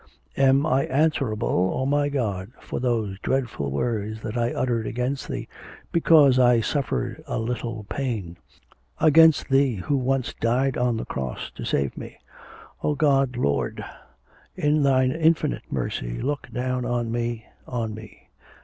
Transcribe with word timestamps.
Am 0.35 0.65
I 0.65 0.85
answerable, 0.85 1.75
O 1.75 1.85
my 1.85 2.09
God, 2.09 2.51
for 2.59 2.79
those 2.79 3.19
dreadful 3.19 3.69
words 3.69 4.19
that 4.21 4.35
I 4.35 4.51
uttered 4.51 4.87
against 4.87 5.27
Thee, 5.27 5.47
because 5.91 6.39
I 6.39 6.59
suffered 6.59 7.23
a 7.27 7.37
little 7.37 7.83
pain, 7.83 8.37
against 8.99 9.49
Thee 9.49 9.75
who 9.75 9.95
once 9.97 10.33
died 10.33 10.75
on 10.75 10.97
the 10.97 11.05
cross 11.05 11.51
to 11.53 11.65
save 11.65 11.95
me! 11.97 12.17
O 12.83 12.95
God, 12.95 13.37
Lord, 13.37 13.85
in 14.55 14.81
Thine 14.81 15.11
infinite 15.11 15.71
mercy 15.71 16.19
look 16.19 16.49
down 16.51 16.83
on 16.83 17.11
me, 17.11 17.45
on 17.67 17.93
me! 17.93 18.31